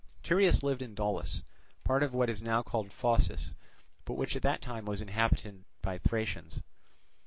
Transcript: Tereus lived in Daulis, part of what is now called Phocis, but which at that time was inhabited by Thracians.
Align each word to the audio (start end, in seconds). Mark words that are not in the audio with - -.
Tereus 0.23 0.63
lived 0.63 0.81
in 0.81 0.95
Daulis, 0.95 1.43
part 1.83 2.01
of 2.01 2.11
what 2.11 2.27
is 2.27 2.41
now 2.41 2.63
called 2.63 2.91
Phocis, 2.91 3.53
but 4.03 4.15
which 4.15 4.35
at 4.35 4.41
that 4.41 4.59
time 4.59 4.85
was 4.85 4.99
inhabited 4.99 5.63
by 5.83 5.99
Thracians. 5.99 6.63